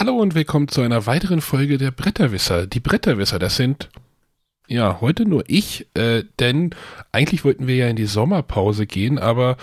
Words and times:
Hallo 0.00 0.16
und 0.16 0.34
willkommen 0.34 0.66
zu 0.66 0.80
einer 0.80 1.04
weiteren 1.04 1.42
Folge 1.42 1.76
der 1.76 1.90
Bretterwisser. 1.90 2.66
Die 2.66 2.80
Bretterwisser, 2.80 3.38
das 3.38 3.56
sind 3.56 3.90
ja 4.66 5.02
heute 5.02 5.26
nur 5.26 5.44
ich, 5.46 5.88
äh, 5.92 6.24
denn 6.38 6.70
eigentlich 7.12 7.44
wollten 7.44 7.66
wir 7.66 7.76
ja 7.76 7.86
in 7.86 7.96
die 7.96 8.06
Sommerpause 8.06 8.86
gehen, 8.86 9.18
aber 9.18 9.58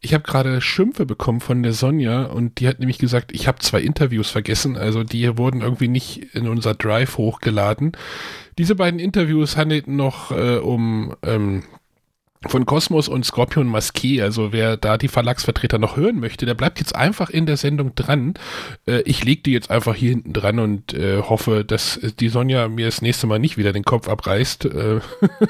ich 0.00 0.12
habe 0.12 0.24
gerade 0.24 0.60
Schimpfe 0.60 1.06
bekommen 1.06 1.38
von 1.38 1.62
der 1.62 1.72
Sonja 1.72 2.24
und 2.24 2.58
die 2.58 2.66
hat 2.66 2.80
nämlich 2.80 2.98
gesagt, 2.98 3.30
ich 3.30 3.46
habe 3.46 3.60
zwei 3.60 3.80
Interviews 3.80 4.28
vergessen, 4.28 4.76
also 4.76 5.04
die 5.04 5.38
wurden 5.38 5.60
irgendwie 5.60 5.86
nicht 5.86 6.34
in 6.34 6.48
unser 6.48 6.74
Drive 6.74 7.16
hochgeladen. 7.16 7.92
Diese 8.58 8.74
beiden 8.74 8.98
Interviews 8.98 9.56
handelten 9.56 9.94
noch 9.94 10.32
äh, 10.32 10.56
um 10.56 11.14
ähm, 11.22 11.62
von 12.48 12.66
Cosmos 12.66 13.08
und 13.08 13.24
Scorpion 13.24 13.68
Masqué. 13.68 14.22
Also 14.22 14.52
wer 14.52 14.76
da 14.76 14.98
die 14.98 15.08
Verlagsvertreter 15.08 15.78
noch 15.78 15.96
hören 15.96 16.20
möchte, 16.20 16.46
der 16.46 16.54
bleibt 16.54 16.78
jetzt 16.78 16.94
einfach 16.94 17.30
in 17.30 17.46
der 17.46 17.56
Sendung 17.56 17.94
dran. 17.94 18.34
Äh, 18.86 19.02
ich 19.02 19.24
leg 19.24 19.44
die 19.44 19.52
jetzt 19.52 19.70
einfach 19.70 19.94
hier 19.94 20.10
hinten 20.10 20.32
dran 20.32 20.58
und 20.58 20.94
äh, 20.94 21.22
hoffe, 21.22 21.64
dass 21.64 22.00
die 22.20 22.28
Sonja 22.28 22.68
mir 22.68 22.86
das 22.86 23.02
nächste 23.02 23.26
Mal 23.26 23.38
nicht 23.38 23.56
wieder 23.56 23.72
den 23.72 23.84
Kopf 23.84 24.08
abreißt. 24.08 24.66
Äh, 24.66 25.00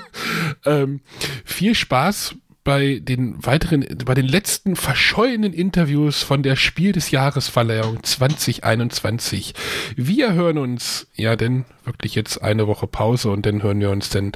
ähm, 0.64 1.00
viel 1.44 1.74
Spaß 1.74 2.36
bei 2.66 2.98
den 3.00 3.46
weiteren, 3.46 3.86
bei 4.04 4.14
den 4.14 4.26
letzten 4.26 4.74
verschollenen 4.74 5.52
Interviews 5.52 6.24
von 6.24 6.42
der 6.42 6.56
Spiel 6.56 6.90
des 6.90 7.12
Jahres 7.12 7.48
Verleihung 7.48 8.02
2021. 8.02 9.54
Wir 9.94 10.34
hören 10.34 10.58
uns, 10.58 11.06
ja, 11.14 11.36
denn 11.36 11.64
wirklich 11.84 12.16
jetzt 12.16 12.42
eine 12.42 12.66
Woche 12.66 12.88
Pause 12.88 13.30
und 13.30 13.46
dann 13.46 13.62
hören 13.62 13.78
wir 13.78 13.90
uns 13.90 14.10
dann 14.10 14.32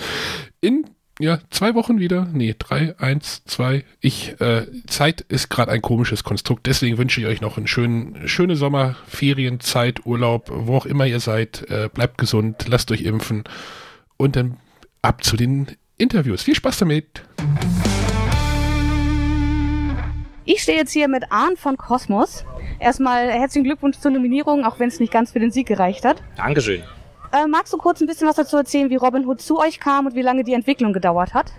in 0.61 0.85
ja, 1.21 1.39
zwei 1.51 1.75
Wochen 1.75 1.99
wieder. 1.99 2.27
Nee, 2.33 2.55
drei, 2.59 2.95
eins, 2.99 3.45
zwei. 3.45 3.85
Ich, 4.01 4.41
äh, 4.41 4.67
Zeit 4.87 5.21
ist 5.21 5.51
gerade 5.51 5.71
ein 5.71 5.83
komisches 5.83 6.25
Konstrukt. 6.25 6.67
Deswegen 6.67 6.99
wünsche 6.99 7.21
ich 7.21 7.27
euch 7.27 7.41
noch 7.41 7.57
einen 7.57 7.67
schönen, 7.67 8.27
schöne 8.27 8.57
Sommerferien, 8.57 9.61
Zeit, 9.61 10.07
Urlaub, 10.07 10.51
wo 10.53 10.77
auch 10.77 10.87
immer 10.87 11.07
ihr 11.07 11.21
seid. 11.21 11.71
Äh, 11.71 11.91
bleibt 11.93 12.19
gesund, 12.19 12.67
lasst 12.69 12.91
euch 12.91 13.03
impfen. 13.03 13.45
Und 14.17 14.35
dann 14.37 14.57
ab 15.03 15.23
zu 15.23 15.37
den 15.37 15.69
Interviews. 15.99 16.43
Viel 16.43 16.55
Spaß 16.55 16.79
damit. 16.79 17.23
Ich 20.45 20.63
stehe 20.63 20.79
jetzt 20.79 20.93
hier 20.93 21.09
mit 21.09 21.31
Arndt 21.31 21.59
von 21.59 21.77
Kosmos. 21.77 22.45
Erstmal 22.81 23.31
herzlichen 23.31 23.65
Glückwunsch 23.65 23.99
zur 23.99 24.11
Nominierung, 24.11 24.65
auch 24.65 24.79
wenn 24.81 24.89
es 24.89 24.99
nicht 24.99 25.13
ganz 25.13 25.33
für 25.33 25.39
den 25.39 25.51
Sieg 25.51 25.69
gereicht 25.69 26.05
hat. 26.05 26.23
Dankeschön. 26.37 26.83
Äh, 27.33 27.47
magst 27.47 27.73
du 27.73 27.79
kurz 27.79 28.01
ein 28.01 28.07
bisschen 28.07 28.29
was 28.29 28.37
dazu 28.37 28.57
erzählen, 28.57 28.91
wie 28.91 28.97
Robin 28.97 29.27
Hood 29.27 29.41
zu 29.41 29.59
euch 29.59 29.79
kam 29.79 30.07
und 30.07 30.15
wie 30.15 30.23
lange 30.23 30.43
die 30.43 30.53
Entwicklung 30.53 30.93
gedauert 30.93 31.33
hat? 31.33 31.53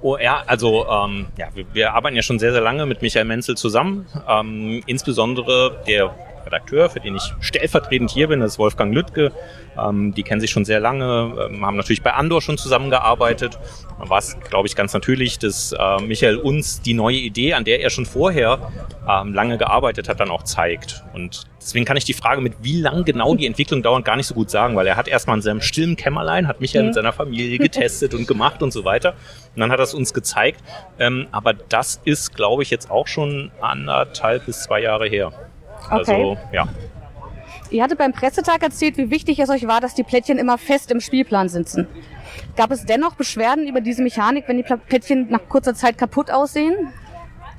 Oh 0.00 0.16
ja, 0.16 0.42
also 0.46 0.86
ähm, 0.88 1.26
ja, 1.36 1.48
wir, 1.54 1.64
wir 1.72 1.94
arbeiten 1.94 2.16
ja 2.16 2.22
schon 2.22 2.38
sehr, 2.38 2.52
sehr 2.52 2.60
lange 2.60 2.86
mit 2.86 3.02
Michael 3.02 3.24
Menzel 3.24 3.56
zusammen. 3.56 4.06
Ähm, 4.28 4.82
insbesondere 4.86 5.82
der 5.86 6.14
Redakteur, 6.44 6.90
für 6.90 7.00
den 7.00 7.16
ich 7.16 7.34
stellvertretend 7.40 8.10
hier 8.10 8.28
bin, 8.28 8.40
das 8.40 8.52
ist 8.52 8.58
Wolfgang 8.58 8.94
Lüttke. 8.94 9.32
Ähm, 9.78 10.12
die 10.14 10.22
kennen 10.22 10.40
sich 10.40 10.50
schon 10.50 10.64
sehr 10.64 10.80
lange, 10.80 11.48
ähm, 11.50 11.64
haben 11.64 11.76
natürlich 11.76 12.02
bei 12.02 12.12
Andor 12.12 12.42
schon 12.42 12.58
zusammengearbeitet. 12.58 13.58
Da 13.98 14.08
war 14.08 14.18
es, 14.18 14.36
glaube 14.48 14.68
ich, 14.68 14.76
ganz 14.76 14.92
natürlich, 14.92 15.38
dass 15.38 15.72
äh, 15.72 16.02
Michael 16.02 16.36
uns 16.36 16.82
die 16.82 16.94
neue 16.94 17.16
Idee, 17.16 17.54
an 17.54 17.64
der 17.64 17.80
er 17.80 17.90
schon 17.90 18.04
vorher 18.06 18.70
ähm, 19.08 19.32
lange 19.32 19.58
gearbeitet 19.58 20.08
hat, 20.08 20.20
dann 20.20 20.30
auch 20.30 20.42
zeigt. 20.42 21.02
Und 21.14 21.44
deswegen 21.60 21.84
kann 21.84 21.96
ich 21.96 22.04
die 22.04 22.12
Frage 22.12 22.40
mit 22.40 22.54
wie 22.62 22.80
lang 22.80 23.04
genau 23.04 23.34
die 23.34 23.46
Entwicklung 23.46 23.82
dauert 23.82 24.04
gar 24.04 24.16
nicht 24.16 24.26
so 24.26 24.34
gut 24.34 24.50
sagen, 24.50 24.76
weil 24.76 24.86
er 24.86 24.96
hat 24.96 25.08
erstmal 25.08 25.36
in 25.36 25.42
seinem 25.42 25.60
stillen 25.60 25.96
Kämmerlein, 25.96 26.48
hat 26.48 26.60
Michael 26.60 26.82
mhm. 26.82 26.88
mit 26.88 26.94
seiner 26.94 27.12
Familie 27.12 27.58
getestet 27.58 28.14
und 28.14 28.26
gemacht 28.26 28.62
und 28.62 28.72
so 28.72 28.84
weiter. 28.84 29.14
Und 29.54 29.60
dann 29.60 29.70
hat 29.70 29.78
er 29.78 29.84
es 29.84 29.94
uns 29.94 30.12
gezeigt. 30.12 30.60
Ähm, 30.98 31.28
aber 31.32 31.54
das 31.54 32.00
ist, 32.04 32.34
glaube 32.34 32.62
ich, 32.62 32.70
jetzt 32.70 32.90
auch 32.90 33.06
schon 33.06 33.50
anderthalb 33.60 34.46
bis 34.46 34.64
zwei 34.64 34.80
Jahre 34.80 35.08
her. 35.08 35.32
Also, 35.88 36.12
okay. 36.12 36.38
ja. 36.52 36.68
Ihr 37.70 37.82
hattet 37.82 37.98
beim 37.98 38.12
Pressetag 38.12 38.62
erzählt, 38.62 38.98
wie 38.98 39.10
wichtig 39.10 39.38
es 39.38 39.48
euch 39.48 39.66
war, 39.66 39.80
dass 39.80 39.94
die 39.94 40.02
Plättchen 40.02 40.38
immer 40.38 40.58
fest 40.58 40.90
im 40.90 41.00
Spielplan 41.00 41.48
sitzen. 41.48 41.86
Gab 42.54 42.70
es 42.70 42.84
dennoch 42.84 43.14
Beschwerden 43.14 43.66
über 43.66 43.80
diese 43.80 44.02
Mechanik, 44.02 44.44
wenn 44.46 44.58
die 44.58 44.62
Plättchen 44.62 45.28
nach 45.30 45.48
kurzer 45.48 45.74
Zeit 45.74 45.96
kaputt 45.96 46.30
aussehen? 46.30 46.92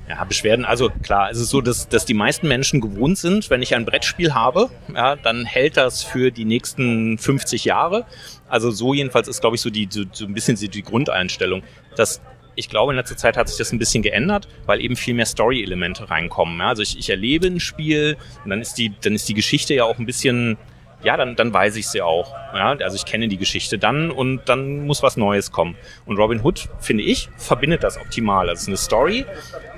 Ja, 0.08 0.24
Beschwerden, 0.26 0.66
also 0.66 0.90
klar, 0.90 1.32
es 1.32 1.40
ist 1.40 1.50
so, 1.50 1.62
dass, 1.62 1.88
dass 1.88 2.06
die 2.06 2.14
meisten 2.14 2.48
Menschen 2.48 2.82
gewohnt 2.82 3.18
sind, 3.18 3.50
wenn 3.50 3.62
ich 3.62 3.74
ein 3.74 3.86
Brettspiel 3.86 4.34
habe, 4.34 4.70
ja, 4.94 5.16
dann 5.16 5.46
hält 5.46 5.78
das 5.78 6.04
für 6.04 6.30
die 6.30 6.44
nächsten 6.44 7.18
50 7.18 7.64
Jahre. 7.64 8.06
Also 8.50 8.70
so 8.70 8.94
jedenfalls 8.94 9.30
ist, 9.30 9.40
glaube 9.40 9.56
ich, 9.56 9.62
so 9.62 9.70
die 9.70 9.88
so, 9.90 10.04
so 10.12 10.26
ein 10.26 10.34
bisschen 10.34 10.58
die 10.58 10.84
Grundeinstellung. 10.84 11.64
Das 11.96 12.22
ich 12.56 12.70
glaube, 12.70 12.92
in 12.92 12.98
letzter 12.98 13.18
Zeit 13.18 13.38
hat 13.38 13.48
sich 13.50 13.58
das 13.58 13.72
ein 13.72 13.80
bisschen 13.80 14.04
geändert, 14.04 14.48
weil 14.66 14.82
eben 14.82 14.96
viel 14.96 15.14
mehr 15.14 15.26
Story-Elemente 15.26 16.10
reinkommen. 16.10 16.60
Ja? 16.60 16.70
Also 16.70 16.82
ich, 16.82 16.98
ich 16.98 17.10
erlebe 17.10 17.48
ein 17.48 17.60
Spiel 17.60 18.18
und 18.44 18.50
dann 18.50 18.62
ist 18.62 18.76
die, 18.76 18.94
dann 19.02 19.16
ist 19.16 19.28
die 19.30 19.34
Geschichte 19.34 19.74
ja 19.74 19.86
auch 19.86 19.98
ein 19.98 20.06
bisschen, 20.06 20.58
ja, 21.04 21.18
dann, 21.18 21.36
dann 21.36 21.54
weiß 21.54 21.76
ich 21.76 21.88
sie 21.88 22.02
auch. 22.02 22.34
Ja? 22.54 22.76
Also 22.82 22.96
ich 22.96 23.06
kenne 23.06 23.28
die 23.28 23.38
Geschichte 23.38 23.78
dann 23.78 24.12
und 24.12 24.42
dann 24.46 24.86
muss 24.86 25.04
was 25.04 25.18
Neues 25.18 25.52
kommen. 25.52 25.76
Und 26.06 26.18
Robin 26.18 26.42
Hood, 26.44 26.70
finde 26.80 27.04
ich, 27.04 27.30
verbindet 27.38 27.84
das 27.84 28.00
optimal. 28.00 28.50
Also 28.50 28.70
eine 28.70 28.78
Story 28.78 29.26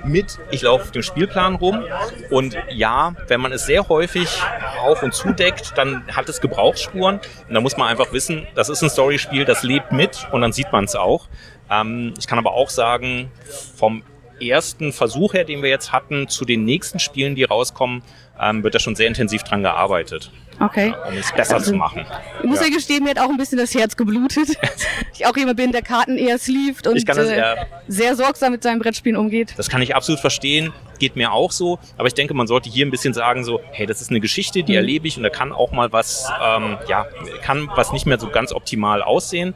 mit, 0.04 0.38
ich 0.50 0.62
laufe 0.62 0.84
auf 0.84 0.90
dem 0.92 1.02
Spielplan 1.02 1.56
rum 1.56 1.82
und 2.30 2.56
ja, 2.70 3.14
wenn 3.28 3.40
man 3.40 3.52
es 3.52 3.66
sehr 3.66 3.88
häufig 3.88 4.28
auf 4.82 5.02
und 5.02 5.14
zudeckt, 5.14 5.72
dann 5.76 6.06
hat 6.14 6.28
es 6.28 6.40
Gebrauchsspuren 6.40 7.20
und 7.48 7.54
da 7.54 7.60
muss 7.60 7.76
man 7.76 7.88
einfach 7.88 8.12
wissen, 8.12 8.46
das 8.54 8.68
ist 8.68 8.82
ein 8.82 8.90
Storyspiel, 8.90 9.44
das 9.44 9.62
lebt 9.62 9.92
mit 9.92 10.28
und 10.32 10.42
dann 10.42 10.52
sieht 10.52 10.70
man 10.70 10.84
es 10.84 10.94
auch. 10.94 11.28
Ähm, 11.70 12.14
ich 12.18 12.26
kann 12.26 12.38
aber 12.38 12.52
auch 12.52 12.70
sagen, 12.70 13.30
vom 13.76 14.02
ersten 14.40 14.92
Versuch 14.92 15.34
her, 15.34 15.44
den 15.44 15.62
wir 15.62 15.70
jetzt 15.70 15.92
hatten, 15.92 16.28
zu 16.28 16.44
den 16.44 16.64
nächsten 16.64 16.98
Spielen, 16.98 17.34
die 17.34 17.44
rauskommen, 17.44 18.02
ähm, 18.40 18.62
wird 18.62 18.74
da 18.74 18.78
schon 18.78 18.94
sehr 18.94 19.08
intensiv 19.08 19.42
dran 19.42 19.62
gearbeitet. 19.62 20.30
Okay. 20.60 20.88
Ja, 20.88 21.08
um 21.08 21.16
es 21.16 21.32
besser 21.32 21.54
also, 21.54 21.72
zu 21.72 21.76
machen. 21.76 22.06
Ich 22.42 22.48
muss 22.48 22.60
ja. 22.60 22.66
ja 22.66 22.74
gestehen, 22.74 23.04
mir 23.04 23.10
hat 23.10 23.18
auch 23.18 23.28
ein 23.28 23.36
bisschen 23.36 23.58
das 23.58 23.74
Herz 23.74 23.96
geblutet. 23.96 24.48
ich 25.14 25.26
auch 25.26 25.36
jemand 25.36 25.56
bin, 25.56 25.72
der 25.72 25.82
Karten 25.82 26.16
eher 26.16 26.38
sleeved 26.38 26.86
und 26.86 27.08
das, 27.08 27.18
äh, 27.18 27.38
ja, 27.38 27.54
sehr 27.88 28.16
sorgsam 28.16 28.52
mit 28.52 28.62
seinen 28.62 28.78
Brettspielen 28.78 29.16
umgeht. 29.16 29.54
Das 29.56 29.68
kann 29.68 29.82
ich 29.82 29.94
absolut 29.94 30.20
verstehen. 30.20 30.72
Geht 30.98 31.16
mir 31.16 31.32
auch 31.32 31.52
so. 31.52 31.78
Aber 31.96 32.08
ich 32.08 32.14
denke, 32.14 32.34
man 32.34 32.46
sollte 32.46 32.70
hier 32.70 32.86
ein 32.86 32.90
bisschen 32.90 33.14
sagen 33.14 33.44
so, 33.44 33.60
hey, 33.72 33.86
das 33.86 34.00
ist 34.00 34.10
eine 34.10 34.20
Geschichte, 34.20 34.62
die 34.62 34.72
mhm. 34.72 34.78
erlebe 34.78 35.08
ich 35.08 35.16
und 35.16 35.22
da 35.22 35.30
kann 35.30 35.52
auch 35.52 35.72
mal 35.72 35.92
was, 35.92 36.30
ähm, 36.42 36.78
ja, 36.88 37.06
kann 37.42 37.68
was 37.74 37.92
nicht 37.92 38.06
mehr 38.06 38.18
so 38.18 38.28
ganz 38.28 38.52
optimal 38.52 39.02
aussehen. 39.02 39.54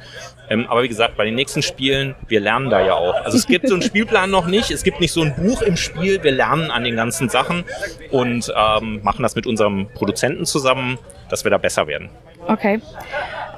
Ähm, 0.49 0.67
aber 0.69 0.83
wie 0.83 0.89
gesagt, 0.89 1.17
bei 1.17 1.25
den 1.25 1.37
nächsten 1.37 1.63
Spielen, 1.63 2.17
wir 2.27 2.41
lernen 2.41 2.71
da 2.71 2.85
ja 2.85 2.95
auch. 2.95 3.15
Also 3.25 3.39
es 3.39 3.47
gibt 3.47 3.69
so 3.69 3.75
einen 3.75 3.83
Spielplan 3.91 4.31
noch 4.31 4.47
nicht, 4.47 4.71
es 4.71 4.83
gibt 4.83 5.01
nicht 5.01 5.13
so 5.13 5.23
ein 5.23 5.35
Buch 5.37 5.63
im 5.63 5.77
Spiel, 5.77 6.23
wir 6.23 6.33
lernen 6.33 6.71
an 6.71 6.83
den 6.83 6.97
ganzen 6.97 7.29
Sachen 7.29 7.65
und 8.11 8.53
ähm, 8.55 9.01
machen 9.03 9.23
das 9.23 9.37
mit 9.37 9.47
unserem 9.47 9.89
Produzenten 9.95 10.45
zusammen, 10.45 10.99
dass 11.29 11.45
wir 11.45 11.51
da 11.51 11.59
besser 11.59 11.87
werden. 11.87 12.11
Okay. 12.47 12.81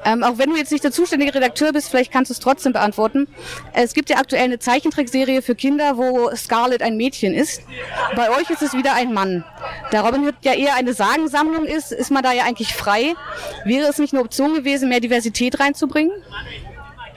Ähm, 0.05 0.25
auch 0.25 0.39
wenn 0.39 0.51
du 0.51 0.57
jetzt 0.57 0.73
nicht 0.73 0.83
der 0.83 0.91
zuständige 0.91 1.35
Redakteur 1.35 1.73
bist, 1.73 1.89
vielleicht 1.89 2.13
kannst 2.13 2.31
du 2.31 2.33
es 2.33 2.41
trotzdem 2.41 2.73
beantworten. 2.73 3.29
Es 3.73 3.95
gibt 3.95 4.11
ja 4.11 4.17
aktuell 4.17 4.43
eine 4.43 4.59
Zeichentrickserie 4.59 5.43
für 5.43 5.55
Kinder, 5.55 5.97
wo 5.97 6.35
Scarlett 6.35 6.83
ein 6.83 6.97
Mädchen 6.97 7.35
ist. 7.35 7.63
Bei 8.17 8.31
euch 8.31 8.51
ist 8.51 8.63
es 8.63 8.73
wieder 8.75 8.95
ein 8.95 9.15
Mann. 9.15 9.45
Da 9.93 10.01
Robin 10.01 10.27
Hood 10.27 10.35
ja 10.43 10.55
eher 10.55 10.75
eine 10.75 10.93
Sagensammlung 10.93 11.65
ist, 11.65 11.93
ist 11.93 12.11
man 12.11 12.23
da 12.23 12.33
ja 12.33 12.45
eigentlich 12.45 12.75
frei. 12.75 13.15
Wäre 13.65 13.89
es 13.89 13.99
nicht 13.99 14.13
eine 14.13 14.23
Option 14.23 14.55
gewesen, 14.55 14.89
mehr 14.89 15.01
Diversität 15.01 15.61
reinzubringen? 15.61 16.13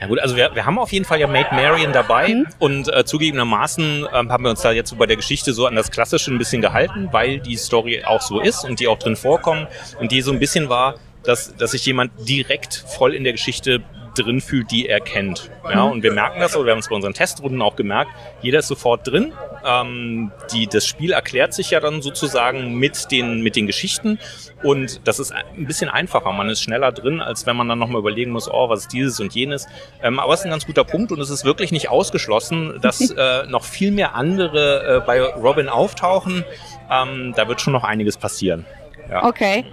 Ja 0.00 0.06
gut, 0.08 0.18
also 0.20 0.36
wir, 0.36 0.54
wir 0.54 0.66
haben 0.66 0.78
auf 0.78 0.92
jeden 0.92 1.06
Fall 1.06 1.18
ja 1.18 1.26
Maid 1.26 1.52
Marian 1.52 1.92
dabei 1.92 2.28
mhm. 2.28 2.46
und 2.58 2.94
äh, 2.94 3.04
zugegebenermaßen 3.04 4.06
ähm, 4.12 4.30
haben 4.30 4.44
wir 4.44 4.50
uns 4.50 4.60
da 4.60 4.70
jetzt 4.70 4.90
so 4.90 4.96
bei 4.96 5.06
der 5.06 5.16
Geschichte 5.16 5.54
so 5.54 5.66
an 5.66 5.74
das 5.74 5.90
Klassische 5.90 6.30
ein 6.32 6.38
bisschen 6.38 6.60
gehalten, 6.60 7.08
weil 7.12 7.40
die 7.40 7.56
Story 7.56 8.04
auch 8.04 8.20
so 8.20 8.40
ist 8.40 8.64
und 8.64 8.78
die 8.78 8.88
auch 8.88 8.98
drin 8.98 9.16
vorkommen 9.16 9.66
und 9.98 10.12
die 10.12 10.20
so 10.20 10.32
ein 10.32 10.38
bisschen 10.38 10.68
war, 10.68 10.96
dass, 11.26 11.56
dass 11.56 11.72
sich 11.72 11.84
jemand 11.86 12.12
direkt 12.28 12.74
voll 12.74 13.14
in 13.14 13.24
der 13.24 13.32
Geschichte 13.32 13.82
drin 14.16 14.40
fühlt, 14.40 14.70
die 14.70 14.88
er 14.88 15.00
kennt. 15.00 15.50
Ja, 15.70 15.82
und 15.82 16.02
wir 16.02 16.12
merken 16.12 16.40
das, 16.40 16.56
oder 16.56 16.66
wir 16.66 16.72
haben 16.72 16.78
es 16.78 16.88
bei 16.88 16.94
unseren 16.94 17.14
Testrunden 17.14 17.60
auch 17.62 17.76
gemerkt, 17.76 18.10
jeder 18.40 18.60
ist 18.60 18.68
sofort 18.68 19.06
drin. 19.06 19.32
Ähm, 19.64 20.30
die, 20.52 20.66
das 20.66 20.86
Spiel 20.86 21.12
erklärt 21.12 21.52
sich 21.54 21.70
ja 21.70 21.80
dann 21.80 22.02
sozusagen 22.02 22.74
mit 22.74 23.10
den, 23.10 23.42
mit 23.42 23.56
den 23.56 23.66
Geschichten 23.66 24.18
und 24.62 25.06
das 25.06 25.18
ist 25.18 25.32
ein 25.32 25.66
bisschen 25.66 25.90
einfacher. 25.90 26.32
Man 26.32 26.48
ist 26.48 26.62
schneller 26.62 26.92
drin, 26.92 27.20
als 27.20 27.46
wenn 27.46 27.56
man 27.56 27.68
dann 27.68 27.78
nochmal 27.78 28.00
überlegen 28.00 28.30
muss, 28.30 28.50
oh, 28.50 28.68
was 28.68 28.82
ist 28.82 28.92
dieses 28.92 29.20
und 29.20 29.34
jenes. 29.34 29.66
Ähm, 30.02 30.18
aber 30.18 30.34
es 30.34 30.40
ist 30.40 30.46
ein 30.46 30.50
ganz 30.50 30.66
guter 30.66 30.84
Punkt 30.84 31.12
und 31.12 31.20
es 31.20 31.30
ist 31.30 31.44
wirklich 31.44 31.72
nicht 31.72 31.88
ausgeschlossen, 31.88 32.78
dass 32.80 33.10
äh, 33.16 33.46
noch 33.48 33.64
viel 33.64 33.90
mehr 33.90 34.14
andere 34.14 34.96
äh, 34.96 35.06
bei 35.06 35.20
Robin 35.20 35.68
auftauchen. 35.68 36.44
Ähm, 36.90 37.34
da 37.36 37.48
wird 37.48 37.60
schon 37.60 37.72
noch 37.72 37.84
einiges 37.84 38.16
passieren. 38.16 38.64
Ja. 39.10 39.24
Okay. 39.24 39.64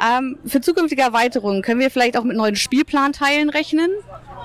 Ähm, 0.00 0.38
für 0.46 0.60
zukünftige 0.60 1.02
Erweiterungen 1.02 1.62
können 1.62 1.80
wir 1.80 1.90
vielleicht 1.90 2.16
auch 2.16 2.24
mit 2.24 2.36
neuen 2.36 2.56
Spielplanteilen 2.56 3.50
rechnen? 3.50 3.90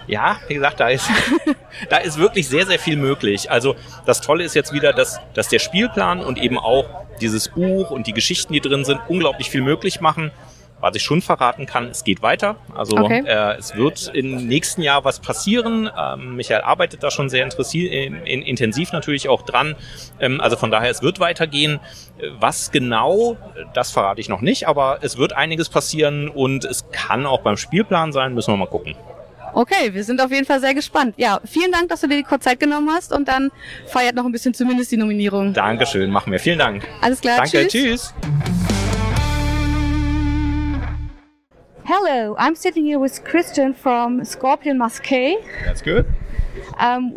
Ja, 0.08 0.38
wie 0.48 0.56
gesagt, 0.56 0.80
da 0.80 0.90
ist, 0.90 1.10
da 1.90 1.98
ist 1.98 2.18
wirklich 2.18 2.48
sehr, 2.48 2.66
sehr 2.66 2.80
viel 2.80 2.98
möglich. 2.98 3.52
Also 3.52 3.76
das 4.06 4.22
Tolle 4.22 4.44
ist 4.44 4.56
jetzt 4.56 4.74
wieder, 4.74 4.94
dass, 4.94 5.20
dass 5.34 5.48
der 5.48 5.60
Spielplan 5.60 6.22
und 6.22 6.38
eben 6.38 6.58
auch 6.58 6.86
dieses 7.22 7.50
Buch 7.50 7.92
und 7.92 8.08
die 8.08 8.14
Geschichten, 8.14 8.54
die 8.54 8.62
drin 8.62 8.84
sind, 8.84 9.00
unglaublich 9.08 9.50
viel 9.50 9.62
möglich 9.62 10.02
machen. 10.02 10.32
Was 10.82 10.96
ich 10.96 11.04
schon 11.04 11.22
verraten 11.22 11.66
kann, 11.66 11.90
es 11.90 12.04
geht 12.04 12.22
weiter. 12.22 12.56
Also 12.76 12.98
Okay. 12.98 13.24
äh, 13.26 13.58
es 13.58 13.76
wird 13.76 14.12
im 14.14 14.48
nächsten 14.48 14.82
Jahr 14.82 15.06
was 15.06 15.20
passieren. 15.20 15.90
Ähm, 15.98 16.36
Michael 16.36 16.62
arbeitet 16.62 17.04
da 17.04 17.12
schon 17.12 17.30
sehr 17.30 17.48
in, 17.74 18.16
in, 18.26 18.42
intensiv 18.42 18.92
natürlich 18.92 19.30
auch 19.30 19.44
dran. 19.44 19.76
Ähm, 20.20 20.42
also 20.42 20.58
von 20.58 20.72
daher, 20.72 20.90
es 20.90 21.02
wird 21.02 21.20
weitergehen. 21.20 21.80
Was 22.40 22.72
genau, 22.72 23.38
das 23.74 23.92
verrate 23.92 24.20
ich 24.22 24.30
noch 24.30 24.42
nicht, 24.42 24.68
aber 24.68 25.00
es 25.02 25.18
wird 25.18 25.34
einiges 25.34 25.70
passieren 25.70 26.30
und 26.30 26.66
es 26.66 26.90
kann 26.92 27.26
auch 27.26 27.42
beim 27.42 27.58
Spielplan 27.58 28.12
sein, 28.12 28.34
müssen 28.34 28.52
wir 28.54 28.58
mal 28.58 28.68
gucken. 28.68 28.96
Okay, 29.54 29.94
wir 29.94 30.04
sind 30.04 30.22
auf 30.22 30.32
jeden 30.32 30.46
Fall 30.46 30.60
sehr 30.62 30.74
gespannt. 30.74 31.14
Ja, 31.18 31.42
vielen 31.46 31.72
Dank, 31.72 31.90
dass 31.90 32.02
du 32.02 32.08
dir 32.08 32.18
die 32.18 32.24
kurz 32.24 32.44
Zeit 32.46 32.60
genommen 32.60 32.90
hast 32.90 33.12
und 33.14 33.28
dann 33.28 33.52
feiert 33.86 34.16
noch 34.16 34.26
ein 34.26 34.32
bisschen 34.32 34.54
zumindest 34.54 34.92
die 34.92 34.98
Nominierung. 34.98 35.54
Dankeschön, 35.54 36.10
machen 36.10 36.32
wir. 36.32 36.40
Vielen 36.40 36.60
Dank. 36.60 36.88
Alles 37.02 37.20
klar, 37.22 37.38
Danke, 37.38 37.68
tschüss. 37.68 38.14
tschüss. 38.14 38.61
Hello, 41.86 42.36
I'm 42.38 42.56
sitting 42.56 42.86
here 42.86 43.00
with 43.00 43.24
Christian 43.24 43.74
from 43.74 44.24
Scorpion 44.24 44.78
Masqué, 44.78 45.44
That's 45.66 45.82
good. 45.82 46.06
um, 46.78 47.10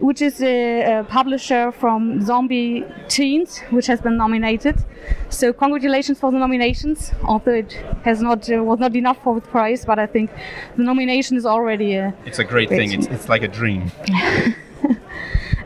which 0.00 0.20
is 0.22 0.42
a, 0.42 1.00
a 1.00 1.04
publisher 1.04 1.70
from 1.72 2.20
Zombie 2.24 2.84
Teens, 3.08 3.60
which 3.70 3.86
has 3.86 4.00
been 4.00 4.16
nominated. 4.16 4.82
So 5.28 5.52
congratulations 5.52 6.18
for 6.18 6.32
the 6.32 6.38
nominations. 6.38 7.12
Although 7.24 7.54
it 7.54 7.72
has 8.04 8.20
not 8.22 8.50
uh, 8.50 8.62
was 8.64 8.78
not 8.80 8.96
enough 8.96 9.22
for 9.22 9.34
the 9.34 9.40
prize, 9.46 9.84
but 9.84 9.98
I 9.98 10.06
think 10.06 10.30
the 10.76 10.82
nomination 10.82 11.36
is 11.36 11.44
already 11.46 11.94
a 11.94 12.14
It's 12.24 12.38
a 12.38 12.44
great 12.44 12.68
Great. 12.68 12.78
thing. 12.78 12.92
It's, 12.92 13.06
it's 13.08 13.28
like 13.28 13.42
a 13.42 13.48
dream. 13.48 13.90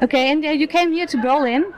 Okay, 0.02 0.30
and 0.30 0.44
uh, 0.44 0.50
you 0.50 0.66
came 0.66 0.92
here 0.92 1.06
to 1.06 1.16
Berlin. 1.22 1.72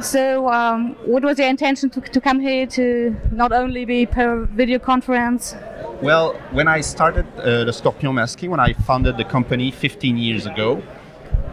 So, 0.00 0.48
um, 0.48 0.94
what 1.04 1.24
was 1.24 1.38
your 1.38 1.48
intention 1.48 1.90
to, 1.90 2.00
to 2.00 2.20
come 2.20 2.38
here 2.38 2.66
to 2.68 3.16
not 3.32 3.50
only 3.52 3.84
be 3.84 4.06
per 4.06 4.44
video 4.44 4.78
conference? 4.78 5.56
Well, 6.00 6.34
when 6.52 6.68
I 6.68 6.82
started 6.82 7.26
uh, 7.38 7.64
the 7.64 7.72
Scorpion 7.72 8.14
Masqué, 8.14 8.48
when 8.48 8.60
I 8.60 8.74
founded 8.74 9.16
the 9.16 9.24
company 9.24 9.72
15 9.72 10.16
years 10.16 10.46
ago, 10.46 10.80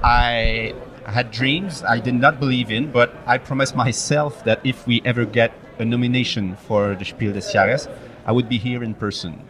I 0.04 0.76
had 1.08 1.32
dreams 1.32 1.84
I 1.84 2.00
did 2.00 2.14
not 2.14 2.40
believe 2.40 2.70
in, 2.70 2.92
but 2.92 3.16
I 3.26 3.40
promised 3.40 3.76
myself 3.76 4.44
that 4.44 4.60
if 4.64 4.86
we 4.86 5.02
ever 5.04 5.26
get 5.26 5.52
a 5.80 5.86
nomination 5.86 6.56
for 6.56 6.94
the 6.94 7.06
Spiel 7.06 7.34
des 7.34 7.40
Jahres, 7.40 7.90
I 8.28 8.32
would 8.32 8.48
be 8.48 8.60
here 8.60 8.84
in 8.84 8.94
person. 8.94 9.42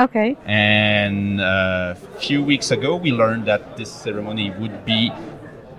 Okay, 0.00 0.36
And 0.44 1.40
uh, 1.40 1.94
a 1.96 2.20
few 2.20 2.42
weeks 2.42 2.70
ago, 2.70 2.94
we 2.94 3.10
learned 3.10 3.46
that 3.46 3.76
this 3.76 3.90
ceremony 3.90 4.52
would 4.52 4.84
be 4.84 5.10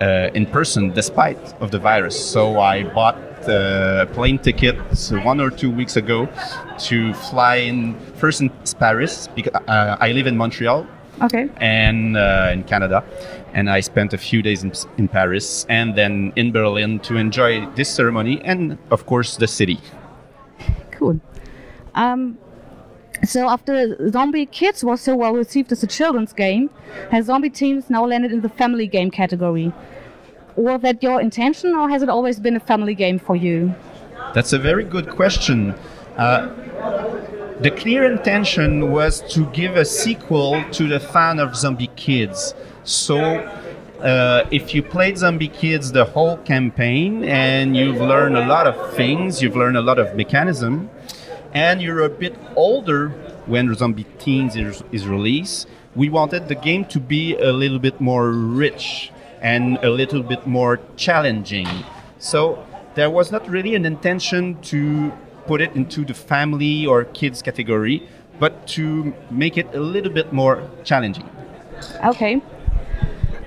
uh, 0.00 0.30
in 0.34 0.46
person 0.46 0.90
despite 0.90 1.38
of 1.60 1.70
the 1.70 1.78
virus. 1.78 2.18
So 2.18 2.60
I 2.60 2.84
bought 2.84 3.18
a 3.48 4.08
plane 4.12 4.38
ticket 4.38 4.76
one 5.24 5.40
or 5.40 5.50
two 5.50 5.70
weeks 5.70 5.96
ago 5.96 6.28
to 6.78 7.14
fly 7.14 7.56
in 7.56 7.98
first 8.16 8.40
in 8.40 8.50
Paris 8.78 9.28
because 9.28 9.54
uh, 9.66 9.96
I 10.00 10.12
live 10.12 10.26
in 10.26 10.36
Montreal 10.36 10.86
okay, 11.22 11.48
and 11.56 12.16
uh, 12.16 12.50
in 12.52 12.64
Canada, 12.64 13.04
and 13.54 13.70
I 13.70 13.80
spent 13.80 14.12
a 14.12 14.18
few 14.18 14.42
days 14.42 14.62
in, 14.62 14.72
in 14.98 15.08
Paris 15.08 15.66
and 15.68 15.96
then 15.96 16.32
in 16.36 16.52
Berlin 16.52 16.98
to 17.00 17.16
enjoy 17.16 17.66
this 17.74 17.88
ceremony 17.88 18.40
and 18.44 18.78
of 18.90 19.06
course 19.06 19.36
the 19.36 19.48
city. 19.48 19.80
cool. 20.90 21.20
Um, 21.94 22.38
so, 23.24 23.48
after 23.48 24.10
Zombie 24.10 24.46
Kids 24.46 24.82
was 24.82 25.00
so 25.00 25.14
well 25.14 25.34
received 25.34 25.70
as 25.72 25.82
a 25.82 25.86
children's 25.86 26.32
game, 26.32 26.70
has 27.10 27.26
Zombie 27.26 27.50
Teens 27.50 27.90
now 27.90 28.06
landed 28.06 28.32
in 28.32 28.40
the 28.40 28.48
family 28.48 28.86
game 28.86 29.10
category? 29.10 29.72
Was 30.56 30.80
that 30.82 31.02
your 31.02 31.20
intention, 31.20 31.74
or 31.74 31.88
has 31.90 32.02
it 32.02 32.08
always 32.08 32.40
been 32.40 32.56
a 32.56 32.60
family 32.60 32.94
game 32.94 33.18
for 33.18 33.36
you? 33.36 33.74
That's 34.34 34.52
a 34.52 34.58
very 34.58 34.84
good 34.84 35.10
question. 35.10 35.74
Uh, 36.16 36.48
the 37.60 37.70
clear 37.70 38.10
intention 38.10 38.90
was 38.90 39.20
to 39.34 39.44
give 39.46 39.76
a 39.76 39.84
sequel 39.84 40.64
to 40.72 40.88
the 40.88 40.98
fan 40.98 41.38
of 41.38 41.54
Zombie 41.54 41.90
Kids. 41.96 42.54
So, 42.84 43.18
uh, 44.00 44.48
if 44.50 44.74
you 44.74 44.82
played 44.82 45.18
Zombie 45.18 45.48
Kids 45.48 45.92
the 45.92 46.06
whole 46.06 46.38
campaign 46.38 47.22
and 47.24 47.76
you've 47.76 48.00
learned 48.00 48.38
a 48.38 48.46
lot 48.46 48.66
of 48.66 48.94
things, 48.94 49.42
you've 49.42 49.56
learned 49.56 49.76
a 49.76 49.82
lot 49.82 49.98
of 49.98 50.16
mechanism, 50.16 50.88
and 51.52 51.82
you're 51.82 52.04
a 52.04 52.08
bit 52.08 52.36
older 52.56 53.08
when 53.46 53.74
Zombie 53.74 54.06
Teens 54.18 54.56
is, 54.56 54.82
is 54.92 55.06
released, 55.06 55.68
we 55.94 56.08
wanted 56.08 56.48
the 56.48 56.54
game 56.54 56.84
to 56.86 57.00
be 57.00 57.36
a 57.36 57.52
little 57.52 57.78
bit 57.78 58.00
more 58.00 58.30
rich 58.30 59.10
and 59.40 59.78
a 59.82 59.90
little 59.90 60.22
bit 60.22 60.46
more 60.46 60.78
challenging. 60.96 61.66
So 62.18 62.64
there 62.94 63.10
was 63.10 63.32
not 63.32 63.48
really 63.48 63.74
an 63.74 63.84
intention 63.84 64.60
to 64.62 65.12
put 65.46 65.60
it 65.60 65.74
into 65.74 66.04
the 66.04 66.14
family 66.14 66.86
or 66.86 67.04
kids 67.04 67.42
category, 67.42 68.06
but 68.38 68.66
to 68.68 69.12
make 69.30 69.56
it 69.58 69.74
a 69.74 69.80
little 69.80 70.12
bit 70.12 70.32
more 70.32 70.68
challenging. 70.84 71.28
Okay. 72.04 72.40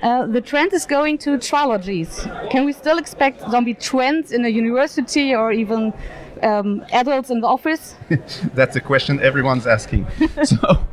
Uh, 0.02 0.26
the 0.26 0.40
trend 0.40 0.72
is 0.74 0.84
going 0.84 1.16
to 1.16 1.38
trilogies. 1.38 2.28
Can 2.50 2.66
we 2.66 2.72
still 2.72 2.98
expect 2.98 3.40
zombie 3.50 3.72
trends 3.72 4.32
in 4.32 4.44
a 4.44 4.48
university 4.48 5.34
or 5.34 5.50
even 5.50 5.94
um, 6.42 6.84
adults 6.92 7.30
in 7.30 7.40
the 7.40 7.46
office? 7.46 7.94
That's 8.54 8.76
a 8.76 8.80
question 8.80 9.20
everyone's 9.20 9.66
asking. 9.66 10.06
so 10.44 10.84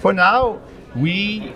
for 0.00 0.12
now, 0.12 0.60
we 0.94 1.52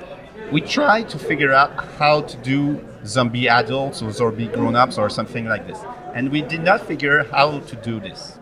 we 0.53 0.61
try 0.61 1.03
to 1.05 1.19
figure 1.19 1.53
out 1.53 1.73
how 1.99 2.23
to 2.23 2.37
do 2.39 2.85
zombie 3.07 3.49
adults 3.49 4.03
or 4.03 4.11
zombie 4.11 4.49
grown-ups 4.49 4.99
or 4.99 5.09
something 5.09 5.47
like 5.47 5.67
this. 5.67 5.79
And 6.15 6.31
we 6.31 6.43
did 6.43 6.63
not 6.63 6.81
figure 6.87 7.25
how 7.31 7.61
to 7.61 7.77
do 7.77 8.01
this. 8.01 8.39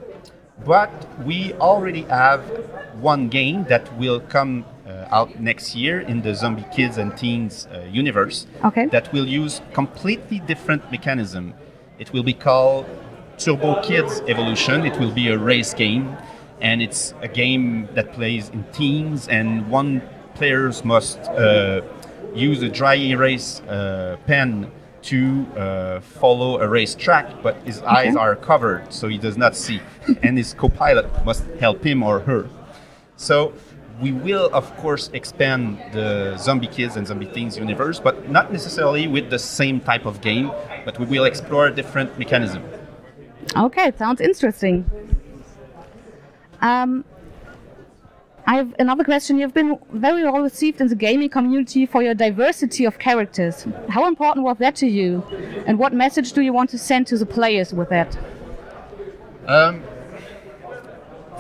But 0.65 0.91
we 1.25 1.53
already 1.55 2.03
have 2.03 2.41
one 3.01 3.29
game 3.29 3.65
that 3.69 3.97
will 3.99 4.21
come 4.21 4.65
uh, 4.87 5.07
out 5.11 5.39
next 5.39 5.77
year 5.77 6.01
in 6.01 6.23
the 6.23 6.35
zombie 6.35 6.65
kids 6.75 6.99
and 6.99 7.17
teens 7.17 7.69
uh, 7.73 7.81
universe 7.93 8.47
Okay. 8.65 8.87
that 8.87 9.13
will 9.13 9.27
use 9.29 9.61
completely 9.73 10.41
different 10.41 10.91
mechanism. 10.91 11.55
It 11.99 12.13
will 12.13 12.25
be 12.25 12.33
called 12.33 12.87
Turbo 13.39 13.81
Kids 13.83 14.21
Evolution. 14.27 14.85
It 14.85 14.99
will 14.99 15.13
be 15.13 15.29
a 15.29 15.39
race 15.39 15.73
game, 15.73 16.17
and 16.61 16.83
it's 16.83 17.15
a 17.23 17.29
game 17.29 17.89
that 17.95 18.13
plays 18.13 18.49
in 18.49 18.65
teams, 18.73 19.29
and 19.29 19.71
one 19.71 20.03
player 20.35 20.73
must 20.85 21.21
uh, 21.21 21.83
use 22.35 22.63
a 22.63 22.69
dry 22.69 22.97
erase 22.97 23.61
uh, 23.61 24.17
pen 24.27 24.71
to 25.03 25.47
uh, 25.57 26.01
follow 26.01 26.61
a 26.61 26.69
race 26.69 26.97
track, 26.97 27.41
but 27.41 27.57
his 27.59 27.81
eyes 27.83 28.17
are 28.17 28.35
covered, 28.35 28.93
so 28.93 29.07
he 29.07 29.19
does 29.19 29.37
not 29.37 29.55
see, 29.55 29.81
and 30.23 30.37
his 30.37 30.53
co-pilot 30.55 31.07
must 31.25 31.45
help 31.61 31.85
him 31.85 32.03
or 32.03 32.19
her. 32.21 32.49
So 33.17 33.55
we 34.01 34.11
will, 34.11 34.51
of 34.53 34.77
course, 34.79 35.11
expand 35.13 35.79
the 35.93 36.37
Zombie 36.39 36.67
Kids 36.67 36.97
and 36.97 37.07
Zombie 37.07 37.27
Teens 37.27 37.57
universe, 37.57 38.01
but 38.01 38.29
not 38.29 38.53
necessarily 38.53 39.07
with 39.07 39.31
the 39.31 39.39
same 39.39 39.81
type 39.81 40.07
of 40.07 40.21
game, 40.21 40.51
but 40.85 40.99
we 40.99 41.07
will 41.07 41.25
explore 41.25 41.71
different 41.71 42.19
mechanism. 42.19 42.63
Okay, 43.57 43.93
sounds 43.97 44.21
interesting. 44.21 44.85
Um, 46.61 47.05
I 48.47 48.57
have 48.57 48.75
another 48.79 49.05
question. 49.05 49.39
You've 49.39 49.53
been 49.53 49.79
very 49.93 50.25
well 50.25 50.41
received 50.41 50.81
in 50.81 50.89
the 50.89 50.95
gaming 50.95 51.29
community 51.29 51.85
for 51.85 52.03
your 52.03 52.15
diversity 52.15 52.87
of 52.87 52.99
characters. 52.99 53.67
How 53.91 54.09
important 54.09 54.45
was 54.45 54.57
that 54.59 54.75
to 54.77 54.87
you? 54.87 55.23
And 55.67 55.79
what 55.79 55.93
message 55.93 56.33
do 56.33 56.41
you 56.41 56.53
want 56.53 56.71
to 56.71 56.79
send 56.79 57.07
to 57.09 57.19
the 57.19 57.27
players 57.27 57.75
with 57.75 57.91
that? 57.91 58.17
Um, 59.47 59.83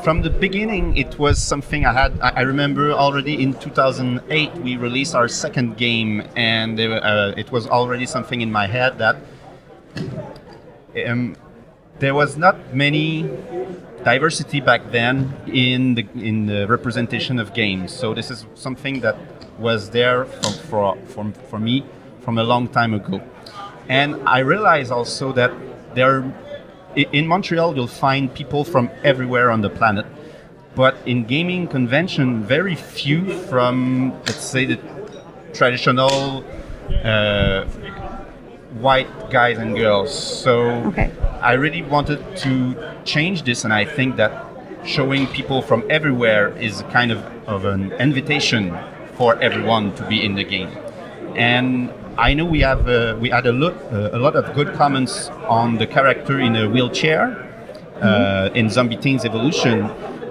from 0.02 0.22
the 0.22 0.30
beginning, 0.30 0.96
it 0.96 1.18
was 1.18 1.38
something 1.38 1.86
I 1.86 1.92
had. 1.92 2.18
I 2.20 2.42
remember 2.42 2.92
already 2.92 3.42
in 3.42 3.54
2008 3.54 4.54
we 4.56 4.76
released 4.76 5.14
our 5.14 5.28
second 5.28 5.76
game, 5.76 6.22
and 6.36 6.78
uh, 6.78 7.32
it 7.36 7.50
was 7.50 7.66
already 7.66 8.06
something 8.06 8.40
in 8.40 8.52
my 8.52 8.66
head 8.66 8.98
that 8.98 9.16
um, 11.06 11.36
there 11.98 12.14
was 12.14 12.36
not 12.36 12.74
many 12.74 13.28
diversity 14.04 14.60
back 14.60 14.90
then 14.90 15.34
in 15.46 15.94
the 15.94 16.06
in 16.14 16.46
the 16.46 16.66
representation 16.66 17.38
of 17.38 17.52
games. 17.52 17.92
So 17.92 18.14
this 18.14 18.30
is 18.30 18.46
something 18.54 19.00
that 19.00 19.16
was 19.58 19.90
there 19.90 20.24
from, 20.24 20.52
for, 20.52 20.96
for, 21.06 21.32
for 21.50 21.58
me 21.58 21.84
from 22.20 22.38
a 22.38 22.44
long 22.44 22.68
time 22.68 22.94
ago. 22.94 23.20
And 23.88 24.16
I 24.28 24.40
realize 24.40 24.90
also 24.90 25.32
that 25.32 25.50
there 25.94 26.32
in 26.94 27.26
Montreal 27.26 27.74
you'll 27.74 27.86
find 27.86 28.32
people 28.32 28.64
from 28.64 28.90
everywhere 29.02 29.50
on 29.50 29.60
the 29.62 29.70
planet. 29.70 30.06
But 30.74 30.96
in 31.06 31.24
gaming 31.24 31.66
convention, 31.66 32.44
very 32.44 32.76
few 32.76 33.32
from 33.50 34.12
let's 34.26 34.44
say 34.44 34.64
the 34.66 34.78
traditional 35.52 36.44
uh, 37.02 37.64
white 38.78 39.30
guys 39.30 39.58
and 39.58 39.74
girls. 39.74 40.12
So 40.42 40.60
Okay. 40.92 41.10
I 41.40 41.52
really 41.52 41.82
wanted 41.82 42.36
to 42.38 42.76
change 43.04 43.44
this, 43.44 43.64
and 43.64 43.72
I 43.72 43.84
think 43.84 44.16
that 44.16 44.46
showing 44.84 45.26
people 45.28 45.62
from 45.62 45.84
everywhere 45.90 46.56
is 46.56 46.82
kind 46.90 47.12
of, 47.12 47.18
of 47.46 47.64
an 47.64 47.92
invitation 47.92 48.76
for 49.14 49.40
everyone 49.40 49.94
to 49.96 50.06
be 50.08 50.24
in 50.24 50.34
the 50.34 50.44
game. 50.44 50.70
And 51.36 51.92
I 52.16 52.34
know 52.34 52.44
we 52.44 52.60
have 52.60 52.88
uh, 52.88 53.16
we 53.20 53.30
had 53.30 53.46
a 53.46 53.52
lot 53.52 53.74
uh, 53.92 54.10
a 54.12 54.18
lot 54.18 54.34
of 54.34 54.52
good 54.54 54.74
comments 54.74 55.28
on 55.46 55.78
the 55.78 55.86
character 55.86 56.40
in 56.40 56.56
a 56.56 56.68
wheelchair 56.68 57.46
uh, 58.02 58.50
in 58.54 58.68
Zombie 58.70 58.96
Teens 58.96 59.24
Evolution, 59.24 59.82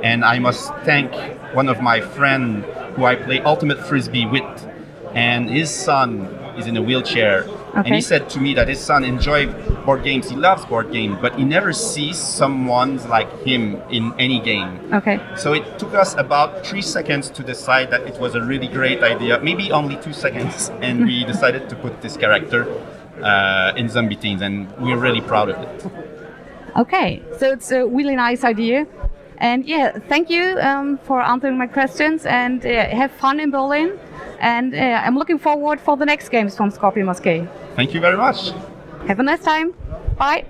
and 0.03 0.25
I 0.25 0.39
must 0.39 0.73
thank 0.83 1.13
one 1.53 1.69
of 1.69 1.81
my 1.81 2.01
friend 2.01 2.65
who 2.95 3.05
I 3.05 3.15
play 3.15 3.39
ultimate 3.39 3.79
frisbee 3.87 4.25
with, 4.25 4.67
and 5.13 5.49
his 5.49 5.69
son 5.69 6.25
is 6.57 6.67
in 6.67 6.75
a 6.75 6.81
wheelchair, 6.81 7.45
and 7.85 7.95
he 7.95 8.01
said 8.01 8.29
to 8.29 8.39
me 8.39 8.53
that 8.55 8.67
his 8.67 8.79
son 8.79 9.03
enjoys 9.03 9.53
board 9.85 10.03
games. 10.03 10.29
He 10.29 10.35
loves 10.35 10.65
board 10.65 10.91
games, 10.91 11.17
but 11.21 11.35
he 11.35 11.43
never 11.43 11.73
sees 11.73 12.17
someone 12.17 12.97
like 13.09 13.31
him 13.43 13.81
in 13.89 14.13
any 14.19 14.39
game. 14.39 14.79
Okay. 14.93 15.19
So 15.35 15.53
it 15.53 15.77
took 15.77 15.93
us 15.93 16.15
about 16.15 16.65
three 16.65 16.81
seconds 16.81 17.29
to 17.31 17.43
decide 17.43 17.91
that 17.91 18.01
it 18.01 18.19
was 18.19 18.35
a 18.35 18.41
really 18.41 18.67
great 18.67 19.03
idea. 19.03 19.39
Maybe 19.39 19.71
only 19.71 19.97
two 19.97 20.13
seconds, 20.13 20.69
and 20.81 21.05
we 21.05 21.23
decided 21.33 21.69
to 21.69 21.75
put 21.75 22.01
this 22.01 22.17
character 22.17 22.67
uh, 23.21 23.73
in 23.75 23.89
Zombie 23.89 24.15
Teens, 24.15 24.41
and 24.41 24.71
we're 24.77 24.97
really 24.97 25.21
proud 25.21 25.49
of 25.49 25.57
it. 25.61 25.91
Okay, 26.77 27.23
so 27.37 27.51
it's 27.51 27.71
a 27.71 27.85
really 27.85 28.15
nice 28.15 28.43
idea. 28.43 28.85
And 29.39 29.65
yeah, 29.65 29.91
thank 30.09 30.29
you 30.29 30.57
um, 30.59 30.97
for 30.99 31.21
answering 31.21 31.57
my 31.57 31.67
questions 31.67 32.25
and 32.25 32.65
uh, 32.65 32.89
have 32.89 33.11
fun 33.11 33.39
in 33.39 33.51
Berlin. 33.51 33.99
And 34.39 34.73
uh, 34.73 34.77
I'm 34.77 35.15
looking 35.15 35.37
forward 35.37 35.79
for 35.79 35.95
the 35.95 36.05
next 36.05 36.29
games 36.29 36.55
from 36.55 36.71
Scorpion 36.71 37.05
Mosque. 37.05 37.47
Thank 37.77 37.93
you 37.93 38.01
very 38.01 38.17
much. 38.17 38.49
Have 39.07 39.19
a 39.19 39.23
nice 39.23 39.43
time. 39.43 39.71
Bye. 40.17 40.45